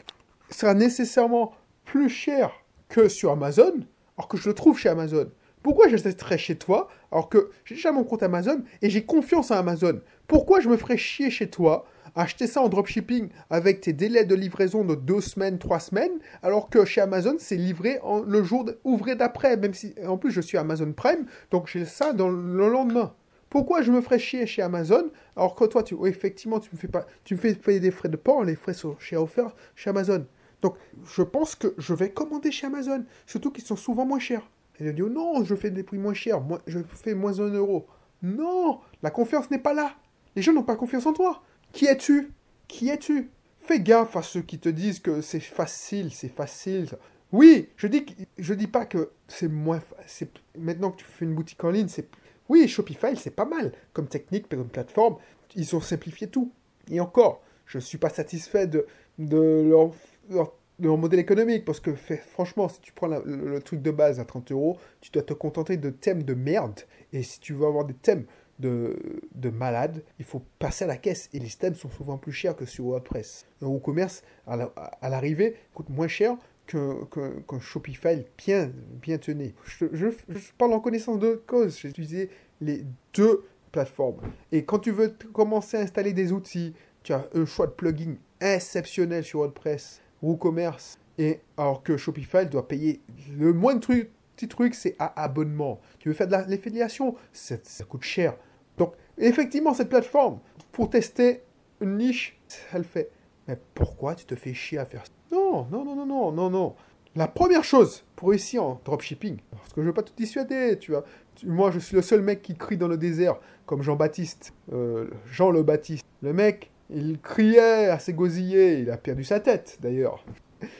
ça 0.49 0.61
sera 0.61 0.73
nécessairement 0.73 1.53
plus 1.85 2.09
cher 2.09 2.49
que 2.89 3.09
sur 3.09 3.29
Amazon, 3.29 3.73
alors 4.17 4.27
que 4.27 4.37
je 4.37 4.49
le 4.49 4.55
trouve 4.55 4.79
chez 4.79 4.89
Amazon. 4.89 5.29
Pourquoi 5.63 5.87
j'achèterais 5.87 6.37
chez 6.37 6.55
toi 6.55 6.89
alors 7.11 7.29
que 7.29 7.49
j'ai 7.65 7.75
déjà 7.75 7.91
mon 7.91 8.03
compte 8.03 8.23
Amazon 8.23 8.61
et 8.81 8.89
j'ai 8.89 9.03
confiance 9.03 9.51
en 9.51 9.55
Amazon? 9.55 9.99
Pourquoi 10.27 10.59
je 10.59 10.69
me 10.69 10.77
ferais 10.77 10.97
chier 10.97 11.29
chez 11.29 11.49
toi 11.49 11.85
acheter 12.15 12.47
ça 12.47 12.61
en 12.61 12.69
dropshipping 12.69 13.29
avec 13.49 13.81
tes 13.81 13.93
délais 13.93 14.25
de 14.25 14.35
livraison 14.35 14.83
de 14.83 14.95
deux 14.95 15.21
semaines, 15.21 15.59
trois 15.59 15.79
semaines, 15.79 16.19
alors 16.41 16.69
que 16.69 16.83
chez 16.83 17.01
Amazon, 17.01 17.35
c'est 17.37 17.55
livré 17.55 17.99
le 18.25 18.43
jour 18.43 18.65
ouvré 18.83 19.15
d'après, 19.15 19.55
même 19.55 19.73
si 19.73 19.93
en 20.05 20.17
plus 20.17 20.31
je 20.31 20.41
suis 20.41 20.57
Amazon 20.57 20.91
Prime, 20.93 21.25
donc 21.51 21.67
j'ai 21.67 21.85
ça 21.85 22.13
dans 22.13 22.29
le 22.29 22.69
lendemain. 22.69 23.13
Pourquoi 23.49 23.81
je 23.81 23.91
me 23.91 24.01
ferais 24.01 24.19
chier 24.19 24.45
chez 24.45 24.61
Amazon 24.61 25.09
alors 25.35 25.55
que 25.55 25.65
toi, 25.65 25.83
tu, 25.83 25.95
effectivement, 26.05 26.59
tu 26.59 26.69
me 26.73 26.77
fais 26.77 26.87
pas, 26.87 27.05
tu 27.23 27.35
me 27.35 27.39
fais 27.39 27.53
payer 27.53 27.79
des 27.79 27.91
frais 27.91 28.09
de 28.09 28.17
port, 28.17 28.43
les 28.43 28.55
frais 28.55 28.73
sont 28.73 28.97
chez 28.99 29.15
offert 29.15 29.55
chez 29.75 29.89
Amazon. 29.89 30.25
Donc, 30.61 30.75
je 31.05 31.21
pense 31.21 31.55
que 31.55 31.73
je 31.77 31.93
vais 31.93 32.09
commander 32.09 32.51
chez 32.51 32.67
Amazon, 32.67 33.05
surtout 33.25 33.51
qu'ils 33.51 33.63
sont 33.63 33.75
souvent 33.75 34.05
moins 34.05 34.19
chers. 34.19 34.49
Et 34.79 34.85
il 34.85 34.93
dit, 34.93 35.01
oh 35.01 35.09
non, 35.09 35.43
je 35.43 35.55
fais 35.55 35.71
des 35.71 35.83
prix 35.83 35.97
moins 35.97 36.13
chers, 36.13 36.41
moi, 36.41 36.61
je 36.67 36.79
fais 36.79 37.15
moins 37.15 37.39
un 37.39 37.49
euro. 37.53 37.87
Non, 38.21 38.79
la 39.01 39.11
confiance 39.11 39.49
n'est 39.51 39.59
pas 39.59 39.73
là. 39.73 39.95
Les 40.35 40.41
gens 40.41 40.53
n'ont 40.53 40.63
pas 40.63 40.75
confiance 40.75 41.05
en 41.05 41.13
toi. 41.13 41.43
Qui 41.71 41.85
es-tu? 41.85 42.31
Qui 42.67 42.89
es-tu? 42.89 43.31
Fais 43.59 43.79
gaffe 43.79 44.15
à 44.15 44.21
ceux 44.21 44.41
qui 44.41 44.59
te 44.59 44.69
disent 44.69 44.99
que 44.99 45.21
c'est 45.21 45.39
facile, 45.39 46.13
c'est 46.13 46.29
facile. 46.29 46.87
Oui, 47.31 47.69
je 47.75 47.87
dis, 47.87 48.05
je 48.37 48.53
dis 48.53 48.67
pas 48.67 48.85
que 48.85 49.11
c'est 49.27 49.49
moins, 49.49 49.81
c'est 50.05 50.29
maintenant 50.57 50.91
que 50.91 50.97
tu 50.97 51.05
fais 51.05 51.25
une 51.25 51.35
boutique 51.35 51.63
en 51.63 51.71
ligne, 51.71 51.89
c'est 51.89 52.07
oui, 52.49 52.67
Shopify, 52.67 53.15
c'est 53.17 53.35
pas 53.35 53.45
mal 53.45 53.73
comme 53.93 54.07
technique, 54.07 54.47
comme 54.49 54.69
plateforme. 54.69 55.17
Ils 55.55 55.75
ont 55.75 55.81
simplifié 55.81 56.27
tout. 56.27 56.51
Et 56.89 56.99
encore, 56.99 57.41
je 57.65 57.77
ne 57.77 57.83
suis 57.83 57.97
pas 57.97 58.09
satisfait 58.09 58.67
de, 58.67 58.85
de 59.19 59.65
leur, 59.67 59.91
leur 60.29 60.53
leur 60.79 60.97
modèle 60.97 61.19
économique, 61.19 61.65
parce 61.65 61.79
que 61.79 61.95
franchement, 61.95 62.69
si 62.69 62.79
tu 62.81 62.93
prends 62.93 63.07
le, 63.07 63.59
truc 63.61 63.81
de 63.81 63.91
base 63.91 64.19
à 64.19 64.25
30 64.25 64.51
euros, 64.51 64.77
tu 65.01 65.11
dois 65.11 65.23
te 65.23 65.33
contenter 65.33 65.77
de 65.77 65.89
thèmes 65.89 66.23
de 66.23 66.33
merde, 66.33 66.81
et 67.13 67.23
si 67.23 67.39
tu 67.39 67.53
veux 67.53 67.65
avoir 67.65 67.85
des 67.85 67.95
thèmes 67.95 68.25
de, 68.59 69.21
de 69.35 69.49
malade. 69.49 70.03
Il 70.19 70.25
faut 70.25 70.43
passer 70.59 70.85
à 70.85 70.87
la 70.87 70.97
caisse 70.97 71.29
et 71.33 71.39
les 71.39 71.45
systèmes 71.45 71.75
sont 71.75 71.89
souvent 71.89 72.17
plus 72.17 72.31
chers 72.31 72.55
que 72.55 72.65
sur 72.65 72.85
WordPress. 72.85 73.45
Un 73.61 73.75
e-commerce, 73.75 74.23
à 74.47 75.09
l'arrivée, 75.09 75.55
coûte 75.73 75.89
moins 75.89 76.07
cher 76.07 76.37
qu'un 76.65 77.59
Shopify 77.59 78.25
bien, 78.37 78.71
bien 79.01 79.17
tenu. 79.17 79.53
Je, 79.63 79.85
je, 79.93 80.09
parle 80.57 80.73
en 80.73 80.79
connaissance 80.79 81.19
de 81.19 81.41
cause. 81.47 81.79
J'ai 81.79 81.89
utilisé 81.89 82.29
les 82.59 82.83
deux 83.13 83.45
plateformes. 83.71 84.19
Et 84.51 84.65
quand 84.65 84.79
tu 84.79 84.91
veux 84.91 85.15
commencer 85.33 85.77
à 85.77 85.81
installer 85.81 86.13
des 86.13 86.31
outils, 86.31 86.73
tu 87.03 87.13
as 87.13 87.27
un 87.33 87.45
choix 87.45 87.67
de 87.67 87.71
plugin 87.71 88.15
exceptionnel 88.41 89.23
sur 89.23 89.39
WordPress, 89.39 90.01
WooCommerce, 90.21 90.97
et 91.17 91.39
alors 91.57 91.83
que 91.83 91.97
Shopify 91.97 92.45
doit 92.45 92.67
payer 92.67 93.01
le 93.37 93.53
moindre 93.53 93.81
truc, 93.81 94.11
petit 94.35 94.47
truc, 94.47 94.75
c'est 94.75 94.95
à 94.99 95.21
abonnement. 95.21 95.79
Tu 95.99 96.09
veux 96.09 96.13
faire 96.13 96.27
de 96.27 96.33
l'affiliation, 96.33 97.15
ça, 97.33 97.55
ça 97.63 97.83
coûte 97.83 98.03
cher. 98.03 98.35
Donc, 98.77 98.93
effectivement, 99.17 99.73
cette 99.73 99.89
plateforme, 99.89 100.39
pour 100.71 100.89
tester 100.89 101.41
une 101.81 101.97
niche, 101.97 102.39
elle 102.73 102.83
fait. 102.83 103.09
Mais 103.47 103.57
pourquoi 103.73 104.13
tu 104.15 104.25
te 104.25 104.35
fais 104.35 104.53
chier 104.53 104.77
à 104.77 104.85
faire 104.85 105.05
ça? 105.05 105.11
Non, 105.31 105.67
non, 105.71 105.83
non, 105.83 105.95
non, 105.95 106.05
non, 106.05 106.31
non, 106.31 106.49
non. 106.49 106.75
La 107.15 107.27
première 107.27 107.63
chose 107.63 108.03
pour 108.15 108.29
réussir 108.29 108.63
en 108.63 108.79
dropshipping, 108.85 109.37
parce 109.51 109.73
que 109.73 109.81
je 109.81 109.87
veux 109.87 109.93
pas 109.93 110.03
te 110.03 110.15
dissuader, 110.15 110.77
tu 110.79 110.91
vois. 110.91 111.03
Moi, 111.43 111.71
je 111.71 111.79
suis 111.79 111.95
le 111.95 112.03
seul 112.03 112.21
mec 112.21 112.43
qui 112.43 112.55
crie 112.55 112.77
dans 112.77 112.87
le 112.87 112.97
désert, 112.97 113.39
comme 113.65 113.81
Jean-Baptiste, 113.81 114.53
euh, 114.71 115.09
Jean 115.25 115.49
le 115.49 115.63
Baptiste. 115.63 116.05
Le 116.21 116.33
mec, 116.33 116.71
il 116.89 117.19
criait 117.19 117.87
à 117.87 117.99
ses 117.99 118.13
gosillés, 118.13 118.79
il 118.79 118.91
a 118.91 118.97
perdu 118.97 119.23
sa 119.23 119.39
tête 119.39 119.77
d'ailleurs. 119.81 120.23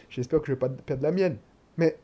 J'espère 0.09 0.39
que 0.41 0.47
je 0.47 0.53
vais 0.53 0.59
pas 0.59 0.69
perdre 0.69 1.03
la 1.03 1.11
mienne. 1.11 1.37
Mais 1.77 1.97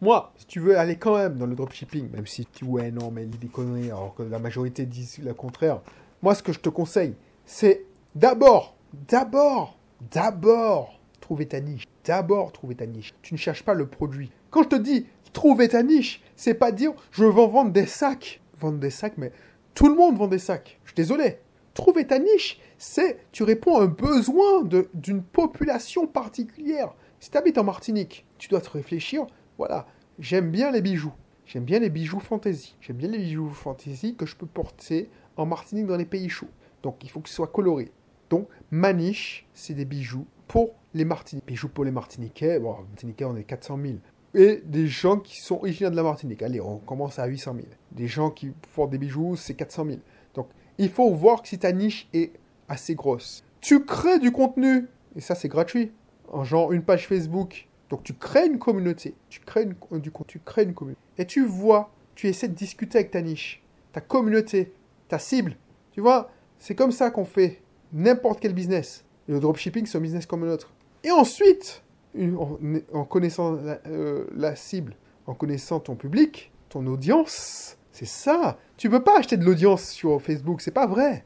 moi, 0.00 0.32
si 0.36 0.46
tu 0.46 0.60
veux 0.60 0.78
aller 0.78 0.96
quand 0.96 1.16
même 1.16 1.36
dans 1.36 1.46
le 1.46 1.54
dropshipping, 1.54 2.10
même 2.10 2.26
si 2.26 2.46
tu 2.46 2.64
ouais 2.64 2.90
non 2.90 3.10
mais 3.10 3.24
il 3.24 3.30
dit 3.30 3.38
des 3.38 3.90
alors 3.90 4.14
que 4.14 4.22
la 4.22 4.38
majorité 4.38 4.86
disent 4.86 5.18
le 5.18 5.34
contraire, 5.34 5.80
moi 6.22 6.34
ce 6.34 6.42
que 6.42 6.52
je 6.52 6.60
te 6.60 6.68
conseille, 6.68 7.14
c'est 7.44 7.84
d'abord, 8.14 8.76
d'abord, 9.08 9.78
d'abord 10.12 11.00
trouver 11.20 11.46
ta 11.46 11.60
niche. 11.60 11.84
D'abord 12.04 12.52
trouver 12.52 12.74
ta 12.74 12.86
niche. 12.86 13.14
Tu 13.22 13.34
ne 13.34 13.38
cherches 13.38 13.62
pas 13.62 13.74
le 13.74 13.86
produit. 13.86 14.30
Quand 14.50 14.62
je 14.62 14.68
te 14.68 14.76
dis 14.76 15.06
trouver 15.32 15.68
ta 15.68 15.82
niche, 15.82 16.22
c'est 16.36 16.54
pas 16.54 16.72
dire 16.72 16.92
je 17.10 17.24
veux 17.24 17.30
vendre 17.30 17.70
des 17.70 17.86
sacs. 17.86 18.40
Vendre 18.58 18.78
des 18.78 18.90
sacs, 18.90 19.18
mais 19.18 19.30
tout 19.74 19.88
le 19.88 19.94
monde 19.94 20.16
vend 20.16 20.26
des 20.26 20.38
sacs. 20.38 20.80
Je 20.84 20.90
suis 20.90 20.96
désolé. 20.96 21.38
Trouver 21.78 22.08
ta 22.08 22.18
niche, 22.18 22.58
c'est 22.76 23.20
tu 23.30 23.44
réponds 23.44 23.78
à 23.78 23.84
un 23.84 23.86
besoin 23.86 24.64
d'une 24.94 25.22
population 25.22 26.08
particulière. 26.08 26.92
Si 27.20 27.30
tu 27.30 27.38
habites 27.38 27.56
en 27.56 27.62
Martinique, 27.62 28.26
tu 28.36 28.48
dois 28.48 28.60
te 28.60 28.68
réfléchir, 28.68 29.24
voilà, 29.58 29.86
j'aime 30.18 30.50
bien 30.50 30.72
les 30.72 30.82
bijoux. 30.82 31.12
J'aime 31.46 31.62
bien 31.62 31.78
les 31.78 31.88
bijoux 31.88 32.18
fantasy. 32.18 32.74
J'aime 32.80 32.96
bien 32.96 33.08
les 33.08 33.18
bijoux 33.18 33.50
fantasy 33.50 34.16
que 34.16 34.26
je 34.26 34.34
peux 34.34 34.46
porter 34.46 35.08
en 35.36 35.46
Martinique 35.46 35.86
dans 35.86 35.96
les 35.96 36.04
pays 36.04 36.28
chauds. 36.28 36.50
Donc 36.82 37.04
il 37.04 37.10
faut 37.10 37.20
que 37.20 37.28
ce 37.28 37.36
soit 37.36 37.46
coloré. 37.46 37.92
Donc 38.28 38.48
ma 38.72 38.92
niche, 38.92 39.46
c'est 39.54 39.74
des 39.74 39.84
bijoux 39.84 40.26
pour 40.48 40.74
les 40.94 41.04
Martiniquais. 41.04 41.46
Bijoux 41.46 41.68
pour 41.68 41.84
les 41.84 41.92
Martiniquais, 41.92 42.58
bon, 42.58 42.74
Martiniquais 42.88 43.24
on 43.24 43.36
est 43.36 43.44
400 43.44 43.78
000. 43.80 43.94
Et 44.34 44.62
des 44.64 44.88
gens 44.88 45.20
qui 45.20 45.40
sont 45.40 45.54
originaires 45.54 45.92
de 45.92 45.96
la 45.96 46.02
Martinique. 46.02 46.42
Allez, 46.42 46.60
on 46.60 46.78
commence 46.78 47.20
à 47.20 47.26
800 47.26 47.54
000. 47.54 47.66
Des 47.92 48.08
gens 48.08 48.32
qui 48.32 48.50
font 48.68 48.88
des 48.88 48.98
bijoux, 48.98 49.36
c'est 49.36 49.54
400 49.54 49.84
000. 49.86 49.98
Donc 50.34 50.48
il 50.78 50.90
faut 50.90 51.12
voir 51.12 51.46
si 51.46 51.58
ta 51.58 51.72
niche 51.72 52.08
est 52.12 52.32
assez 52.68 52.94
grosse. 52.94 53.44
Tu 53.60 53.84
crées 53.84 54.18
du 54.18 54.30
contenu, 54.32 54.86
et 55.16 55.20
ça 55.20 55.34
c'est 55.34 55.48
gratuit, 55.48 55.92
en 56.30 56.44
genre 56.44 56.72
une 56.72 56.82
page 56.82 57.06
Facebook. 57.06 57.68
Donc 57.90 58.02
tu 58.02 58.14
crées 58.14 58.46
une 58.46 58.58
communauté, 58.58 59.14
tu 59.28 59.40
crées 59.40 59.62
une, 59.62 59.74
communauté. 59.74 61.00
Et 61.16 61.26
tu 61.26 61.44
vois, 61.44 61.90
tu 62.14 62.28
essaies 62.28 62.48
de 62.48 62.54
discuter 62.54 62.98
avec 62.98 63.10
ta 63.10 63.22
niche, 63.22 63.62
ta 63.92 64.00
communauté, 64.00 64.72
ta 65.08 65.18
cible. 65.18 65.56
Tu 65.92 66.00
vois, 66.00 66.30
c'est 66.58 66.74
comme 66.74 66.92
ça 66.92 67.10
qu'on 67.10 67.24
fait 67.24 67.62
n'importe 67.92 68.40
quel 68.40 68.52
business. 68.52 69.04
le 69.26 69.40
dropshipping, 69.40 69.86
c'est 69.86 69.98
un 69.98 70.02
business 70.02 70.26
comme 70.26 70.44
un 70.44 70.52
autre. 70.52 70.72
Et 71.02 71.10
ensuite, 71.10 71.82
en, 72.92 73.04
connaissant 73.04 73.58
euh, 73.86 74.26
la, 74.34 74.56
cible, 74.56 74.96
en 75.26 75.34
connaissant 75.34 75.80
ton 75.80 75.94
public, 75.94 76.52
ton 76.68 76.86
audience, 76.86 77.78
c'est 77.98 78.06
ça. 78.06 78.56
Tu 78.76 78.88
peux 78.88 79.02
pas 79.02 79.18
acheter 79.18 79.36
de 79.36 79.44
l'audience 79.44 79.90
sur 79.90 80.22
Facebook, 80.22 80.60
c'est 80.60 80.70
pas 80.70 80.86
vrai. 80.86 81.24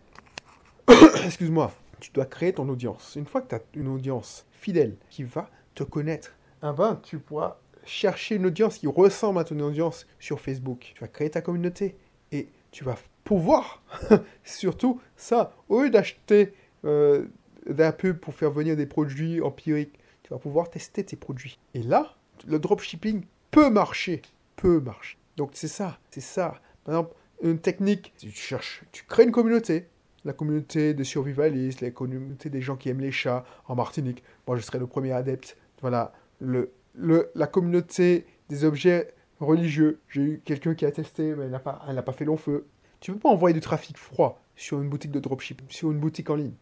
excuse-moi, 1.26 1.70
tu 2.00 2.10
dois 2.12 2.24
créer 2.24 2.54
ton 2.54 2.66
audience. 2.70 3.14
Une 3.14 3.26
fois 3.26 3.42
que 3.42 3.48
tu 3.48 3.54
as 3.56 3.60
une 3.74 3.88
audience 3.88 4.46
fidèle 4.52 4.96
qui 5.10 5.22
va 5.22 5.50
te 5.74 5.84
connaître, 5.84 6.34
ah 6.62 6.72
ben, 6.72 6.98
tu 7.02 7.18
pourras 7.18 7.58
chercher 7.84 8.36
une 8.36 8.46
audience 8.46 8.78
qui 8.78 8.86
ressemble 8.86 9.38
à 9.38 9.44
ton 9.44 9.60
audience 9.60 10.06
sur 10.18 10.40
Facebook. 10.40 10.92
Tu 10.94 11.00
vas 11.02 11.08
créer 11.08 11.28
ta 11.28 11.42
communauté 11.42 11.98
et 12.30 12.48
tu 12.70 12.84
vas 12.84 12.96
pouvoir, 13.24 13.82
surtout 14.42 14.98
ça, 15.14 15.52
au 15.68 15.82
lieu 15.82 15.90
d'acheter 15.90 16.54
euh, 16.86 17.26
d'un 17.68 17.92
pub 17.92 18.16
pour 18.16 18.34
faire 18.34 18.50
venir 18.50 18.76
des 18.76 18.86
produits 18.86 19.42
empiriques, 19.42 19.98
tu 20.22 20.30
vas 20.30 20.38
pouvoir 20.38 20.70
tester 20.70 21.04
tes 21.04 21.16
produits. 21.16 21.58
Et 21.74 21.82
là, 21.82 22.16
le 22.46 22.58
dropshipping 22.58 23.24
peut 23.50 23.68
marcher, 23.68 24.22
peut 24.56 24.80
marcher. 24.80 25.18
Donc 25.42 25.50
c'est 25.54 25.66
ça, 25.66 25.98
c'est 26.12 26.20
ça. 26.20 26.60
Par 26.84 26.94
exemple, 26.94 27.16
une 27.42 27.58
technique, 27.58 28.14
tu 28.16 28.30
cherches, 28.30 28.84
tu 28.92 29.02
crées 29.02 29.24
une 29.24 29.32
communauté, 29.32 29.88
la 30.24 30.32
communauté 30.32 30.94
des 30.94 31.02
survivalistes, 31.02 31.80
la 31.80 31.90
communauté 31.90 32.48
des 32.48 32.60
gens 32.60 32.76
qui 32.76 32.90
aiment 32.90 33.00
les 33.00 33.10
chats 33.10 33.44
en 33.66 33.74
Martinique. 33.74 34.22
Moi, 34.46 34.56
je 34.56 34.62
serais 34.62 34.78
le 34.78 34.86
premier 34.86 35.10
adepte. 35.10 35.56
Voilà, 35.80 36.12
le, 36.38 36.70
le, 36.94 37.32
la 37.34 37.48
communauté 37.48 38.24
des 38.48 38.64
objets 38.64 39.14
religieux. 39.40 40.00
J'ai 40.08 40.22
eu 40.22 40.42
quelqu'un 40.44 40.76
qui 40.76 40.86
a 40.86 40.92
testé, 40.92 41.34
mais 41.34 41.46
elle 41.46 41.50
n'a 41.50 41.58
pas, 41.58 41.82
pas 42.06 42.12
fait 42.12 42.24
long 42.24 42.36
feu. 42.36 42.68
Tu 43.00 43.10
ne 43.10 43.16
peux 43.16 43.22
pas 43.22 43.30
envoyer 43.30 43.52
du 43.52 43.58
trafic 43.58 43.98
froid 43.98 44.40
sur 44.54 44.80
une 44.80 44.88
boutique 44.88 45.10
de 45.10 45.18
dropship, 45.18 45.60
sur 45.72 45.90
une 45.90 45.98
boutique 45.98 46.30
en 46.30 46.36
ligne. 46.36 46.54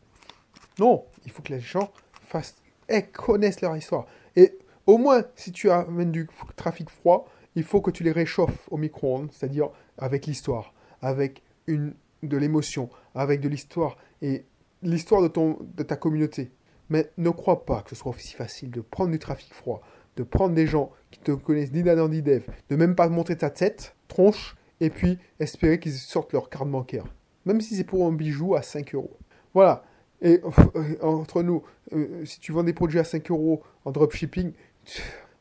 Non, 0.79 1.05
il 1.27 1.31
faut 1.31 1.43
que 1.43 1.53
les 1.53 1.61
gens 1.61 1.93
fassent, 2.23 2.63
et 2.89 3.03
connaissent 3.03 3.61
leur 3.61 3.77
histoire. 3.77 4.07
Et 4.37 4.57
au 4.87 4.97
moins, 4.97 5.23
si 5.37 5.53
tu 5.53 5.71
amènes 5.71 6.13
du 6.13 6.31
trafic 6.57 6.89
froid, 6.89 7.29
il 7.55 7.65
faut 7.65 7.81
que 7.81 7.91
tu 7.91 8.05
les 8.05 8.13
réchauffes 8.13 8.69
au 8.71 8.77
micro-ondes, 8.77 9.31
c'est-à-dire 9.33 9.71
avec 9.99 10.27
l'histoire, 10.27 10.75
avec 11.03 11.43
une 11.67 11.95
de 12.23 12.37
l'émotion, 12.37 12.91
avec 13.15 13.41
de 13.41 13.49
l'histoire 13.49 13.97
et 14.23 14.45
l'histoire 14.83 15.23
de, 15.23 15.29
de 15.29 15.83
ta 15.83 15.97
communauté. 15.97 16.51
Mais 16.89 17.11
ne 17.17 17.31
crois 17.31 17.65
pas 17.65 17.83
que 17.83 17.91
ce 17.91 17.97
soit 17.97 18.13
aussi 18.13 18.35
facile 18.35 18.71
de 18.71 18.81
prendre 18.81 19.11
du 19.11 19.19
trafic 19.19 19.55
froid, 19.55 19.81
de 20.17 20.23
prendre 20.23 20.55
des 20.55 20.67
gens 20.67 20.91
qui 21.11 21.21
te 21.21 21.33
connaissent 21.33 21.73
ni 21.73 21.83
d'Adam 21.83 22.09
ni 22.09 22.21
d'Eve, 22.23 22.47
de 22.69 22.77
même 22.77 22.95
pas 22.95 23.09
montrer 23.09 23.37
ta 23.37 23.51
tête, 23.51 23.95
tronche, 24.09 24.57
et 24.81 24.91
puis 24.91 25.19
espérer 25.39 25.79
qu'ils 25.79 25.93
sortent 25.93 26.33
leur 26.33 26.51
carte 26.51 26.69
bancaire. 26.69 27.05
Même 27.45 27.61
si 27.61 27.77
c'est 27.77 27.85
pour 27.85 28.07
un 28.07 28.13
bijou 28.13 28.55
à 28.55 28.63
5 28.63 28.95
euros. 28.95 29.17
Voilà. 29.55 29.85
Et 30.23 30.41
euh, 30.45 30.97
entre 31.03 31.43
nous, 31.43 31.63
euh, 31.93 32.25
si 32.25 32.41
tu 32.41 32.53
vends 32.53 32.63
des 32.63 32.73
produits 32.73 32.99
à 32.99 33.05
5 33.05 33.31
euros 33.31 33.63
en 33.85 33.93
dropshipping, 33.93 34.53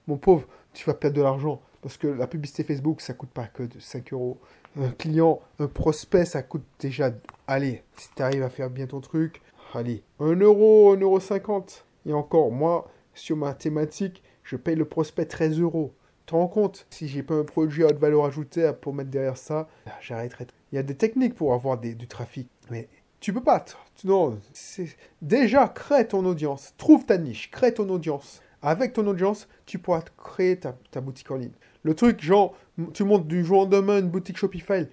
mon 0.08 0.18
pauvre, 0.18 0.48
tu 0.74 0.86
vas 0.86 0.94
perdre 0.94 1.18
de 1.18 1.22
l'argent. 1.22 1.62
Parce 1.82 1.98
que 1.98 2.08
la 2.08 2.28
publicité 2.28 2.64
Facebook, 2.64 3.02
ça 3.02 3.14
coûte 3.14 3.30
pas 3.30 3.48
que 3.48 3.64
de 3.64 3.80
5 3.80 4.14
euros 4.14 4.40
un 4.80 4.92
client, 4.92 5.42
un 5.60 5.68
prospect, 5.68 6.26
ça 6.26 6.44
coûte 6.44 6.66
déjà. 6.80 7.12
Allez, 7.48 7.84
si 7.98 8.10
tu 8.16 8.22
arrives 8.22 8.44
à 8.44 8.50
faire 8.50 8.70
bien 8.70 8.88
ton 8.88 9.02
truc, 9.02 9.42
allez, 9.74 10.04
1 10.20 10.36
euro, 10.36 10.94
1 10.94 11.00
euro 11.00 11.20
50. 11.20 11.86
Et 12.06 12.14
encore, 12.14 12.52
moi, 12.52 12.90
sur 13.14 13.36
ma 13.36 13.54
thématique, 13.54 14.24
je 14.44 14.56
paye 14.56 14.76
le 14.76 14.86
prospect 14.86 15.26
13 15.26 15.60
euros. 15.60 15.94
Tu 16.26 16.36
rends 16.36 16.48
compte? 16.48 16.86
Si 16.92 17.08
j'ai 17.08 17.24
pas 17.24 17.34
un 17.34 17.44
produit 17.44 17.84
à 17.84 17.88
haute 17.88 17.98
valeur 17.98 18.26
ajoutée 18.26 18.72
pour 18.80 18.94
mettre 18.94 19.10
derrière 19.10 19.38
ça, 19.38 19.68
j'arrêterai. 20.02 20.48
Il 20.72 20.76
y 20.76 20.80
a 20.80 20.84
des 20.84 20.96
techniques 20.96 21.34
pour 21.34 21.54
avoir 21.54 21.80
du 21.80 22.08
trafic. 22.08 22.48
Mais 22.70 22.88
tu 23.20 23.34
peux 23.34 23.44
pas. 23.44 23.66
Non, 24.04 24.40
déjà, 25.22 25.68
crée 25.68 26.08
ton 26.08 26.24
audience. 26.26 26.74
Trouve 26.78 27.06
ta 27.06 27.18
niche, 27.18 27.50
crée 27.52 27.74
ton 27.74 27.90
audience. 27.90 28.42
Avec 28.62 28.94
ton 28.94 29.08
audience, 29.08 29.48
tu 29.66 29.80
pourras 29.80 30.04
créer 30.18 30.60
ta 30.60 31.02
boutique 31.02 31.32
en 31.32 31.36
ligne. 31.36 31.52
Le 31.84 31.94
truc, 31.94 32.22
genre, 32.22 32.56
tu 32.94 33.04
montes 33.04 33.28
du 33.28 33.44
jour 33.44 33.60
au 33.60 33.64
lendemain 33.64 34.00
une 34.00 34.10
boutique 34.10 34.38
Shopify. 34.38 34.88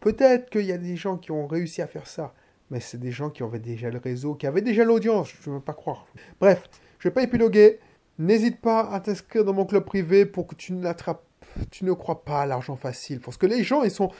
Peut-être 0.00 0.50
qu'il 0.50 0.66
y 0.66 0.72
a 0.72 0.78
des 0.78 0.96
gens 0.96 1.16
qui 1.16 1.30
ont 1.30 1.46
réussi 1.46 1.80
à 1.80 1.86
faire 1.86 2.06
ça. 2.06 2.34
Mais 2.70 2.80
c'est 2.80 2.98
des 2.98 3.10
gens 3.10 3.30
qui 3.30 3.42
avaient 3.42 3.58
déjà 3.58 3.90
le 3.90 3.98
réseau, 3.98 4.34
qui 4.34 4.46
avaient 4.46 4.62
déjà 4.62 4.84
l'audience. 4.84 5.32
Je 5.42 5.50
ne 5.50 5.56
veux 5.56 5.60
pas 5.60 5.74
croire. 5.74 6.06
Bref, 6.40 6.68
je 6.98 7.08
ne 7.08 7.10
vais 7.10 7.14
pas 7.14 7.22
épiloguer. 7.22 7.78
N'hésite 8.18 8.60
pas 8.60 8.80
à 8.90 9.00
t'inscrire 9.00 9.44
dans 9.44 9.52
mon 9.52 9.64
club 9.64 9.84
privé 9.84 10.26
pour 10.26 10.46
que 10.46 10.54
tu 10.54 10.72
n'attrapes 10.72 11.24
tu 11.70 11.84
ne 11.84 11.92
crois 11.92 12.24
pas 12.24 12.42
à 12.42 12.46
l'argent 12.46 12.76
facile. 12.76 13.20
Parce 13.20 13.36
que 13.36 13.46
les 13.46 13.62
gens, 13.62 13.82
ils 13.82 13.90
sont... 13.90 14.10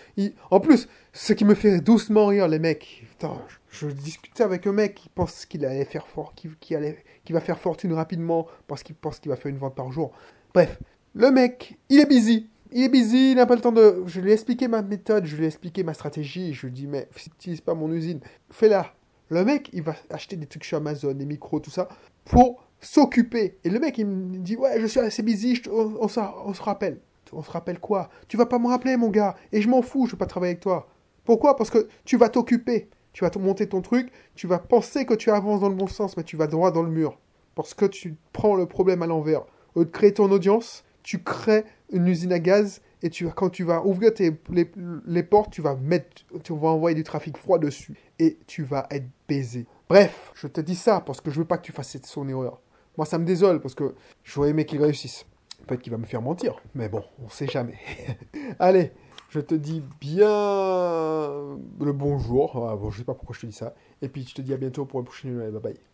En 0.51 0.61
plus, 0.61 0.89
ce 1.13 1.33
qui 1.33 1.45
me 1.45 1.55
fait 1.55 1.81
doucement 1.81 2.27
rire, 2.27 2.49
les 2.49 2.59
mecs. 2.59 3.05
Putain, 3.11 3.41
je, 3.71 3.89
discutais 3.89 4.43
avec 4.43 4.67
un 4.67 4.73
mec 4.73 4.95
qui 4.95 5.09
pense 5.09 5.47
qu'il 5.47 5.65
allait 5.65 5.85
faire 5.85 6.07
fort, 6.07 6.35
qui, 6.35 6.75
allait, 6.75 7.05
qui 7.25 7.33
va 7.33 7.41
faire 7.41 7.59
fortune 7.59 7.93
rapidement 7.93 8.47
parce 8.67 8.83
qu'il 8.83 8.95
pense 8.95 9.19
qu'il 9.19 9.31
va 9.31 9.37
faire 9.37 9.51
une 9.51 9.59
vente 9.59 9.75
par 9.75 9.91
jour. 9.93 10.13
Bref, 10.53 10.79
le 11.15 11.31
mec, 11.31 11.79
il 11.89 12.01
est 12.01 12.07
busy. 12.07 12.49
Il 12.73 12.83
est 12.83 12.89
busy, 12.89 13.33
il 13.33 13.37
n'a 13.37 13.47
pas 13.47 13.55
le 13.55 13.61
temps 13.61 13.73
de... 13.73 14.03
Je 14.07 14.21
lui 14.21 14.31
ai 14.31 14.33
expliqué 14.35 14.67
ma 14.67 14.83
méthode, 14.83 15.27
je 15.27 15.37
lui 15.37 15.45
ai 15.45 15.47
expliqué 15.47 15.85
ma 15.85 15.95
stratégie. 15.95 16.53
Je 16.53 16.63
lui 16.63 16.69
ai 16.69 16.71
dit, 16.73 16.87
mais 16.87 17.09
n'utilise 17.27 17.61
pas 17.61 17.75
mon 17.75 17.91
usine. 17.93 18.21
Fais-la. 18.51 18.93
Le 19.29 19.45
mec, 19.45 19.71
il 19.73 19.83
va 19.83 19.95
acheter 20.11 20.37
des 20.37 20.47
trucs 20.47 20.65
sur 20.65 20.79
Amazon, 20.79 21.15
des 21.15 21.25
micros, 21.25 21.61
tout 21.61 21.71
ça, 21.71 21.89
pour 22.25 22.67
s'occuper. 22.81 23.59
Et 23.65 23.71
le 23.71 23.79
mec, 23.79 23.97
il 23.99 24.07
me 24.07 24.39
dit, 24.39 24.57
ouais, 24.57 24.81
je 24.81 24.87
suis 24.87 25.01
assez 25.01 25.23
busy, 25.23 25.63
on, 25.71 25.95
on, 26.01 26.09
se 26.09 26.63
rappelle. 26.63 27.01
On 27.33 27.43
se 27.43 27.51
rappelle 27.51 27.79
quoi? 27.79 28.11
Tu 28.29 28.37
vas 28.37 28.47
pas 28.47 28.59
me 28.59 28.67
rappeler, 28.67 28.97
mon 28.97 29.09
gars. 29.09 29.35
Et 29.53 29.63
je 29.63 29.69
m'en 29.69 29.83
fous, 29.83 30.07
je 30.07 30.13
veux 30.13 30.19
pas 30.19 30.27
travailler 30.27 30.53
avec 30.53 30.61
toi. 30.61 30.89
Pourquoi? 31.25 31.57
Parce 31.57 31.71
que 31.71 31.89
tu 32.05 32.17
vas 32.17 32.29
t'occuper. 32.29 32.89
Tu 33.15 33.25
vas 33.25 33.31
te 33.31 33.39
monter 33.39 33.69
ton 33.69 33.81
truc, 33.81 34.13
tu 34.35 34.47
vas 34.47 34.59
penser 34.59 35.07
que 35.07 35.15
tu 35.15 35.31
avances 35.31 35.61
dans 35.61 35.69
le 35.69 35.75
bon 35.75 35.87
sens, 35.87 36.17
mais 36.17 36.25
tu 36.25 36.37
vas 36.37 36.49
droit 36.49 36.71
dans 36.73 36.83
le 36.83 36.91
mur. 36.91 37.19
Parce 37.55 37.73
que 37.73 37.87
tu 37.87 38.17
prends 38.33 38.57
le 38.57 38.67
problème 38.67 39.03
à 39.03 39.07
l'envers. 39.07 39.47
Au 39.75 39.81
lieu 39.81 39.87
de 39.87 39.91
créer 39.91 40.13
ton 40.13 40.31
audience, 40.31 40.85
tu 41.05 41.23
crées 41.23 41.65
une 41.93 42.09
usine 42.09 42.33
à 42.33 42.41
gaz 42.41 42.83
et 43.03 43.11
tu, 43.11 43.29
quand 43.29 43.51
tu 43.51 43.63
vas 43.63 43.87
ouvrir 43.87 44.11
les, 44.19 44.71
les, 45.07 45.23
portes, 45.23 45.53
tu 45.53 45.63
vas, 45.63 45.77
mettre, 45.77 46.25
tu 46.43 46.53
vas 46.53 46.69
envoyer 46.69 46.97
du 46.97 47.05
trafic 47.05 47.37
froid 47.37 47.59
dessus 47.59 47.95
et 48.19 48.37
tu 48.47 48.65
vas 48.65 48.87
être 48.91 49.07
baisé. 49.29 49.67
Bref, 49.89 50.33
je 50.35 50.49
te 50.49 50.61
dis 50.61 50.75
ça 50.75 51.01
parce 51.01 51.21
que 51.21 51.31
je 51.31 51.39
veux 51.39 51.45
pas 51.47 51.59
que 51.59 51.67
tu 51.67 51.73
fasses 51.73 51.97
son 52.03 52.29
erreur. 52.29 52.61
Moi, 52.97 53.07
ça 53.07 53.19
me 53.19 53.25
désole 53.25 53.61
parce 53.61 53.75
que 53.75 53.95
j'aurais 54.25 54.51
aimé 54.51 54.65
qu'il 54.65 54.83
réussisse. 54.83 55.25
Peut-être 55.67 55.83
qu'il 55.83 55.93
va 55.93 55.99
me 55.99 56.07
faire 56.07 56.23
mentir, 56.23 56.57
mais 56.75 56.89
bon, 56.89 57.05
on 57.25 57.29
sait 57.29 57.47
jamais. 57.47 57.79
Allez, 58.59 58.93
je 59.35 59.41
te 59.41 59.55
dis 59.57 59.83
bien 60.01 60.29
le 60.29 61.93
bonjour. 61.93 62.69
Ah, 62.69 62.77
bon, 62.77 62.91
je 62.91 62.99
sais 62.99 63.05
pas 63.05 63.15
pourquoi 63.15 63.35
je 63.35 63.41
te 63.41 63.47
dis 63.47 63.53
ça. 63.53 63.75
Et 64.01 64.09
puis, 64.09 64.25
je 64.25 64.35
te 64.35 64.43
dis 64.43 64.53
à 64.55 64.57
bientôt 64.57 64.85
pour 64.87 65.01
une 65.01 65.07
prochaine. 65.07 65.51
Bye 65.51 65.61
bye. 65.61 65.94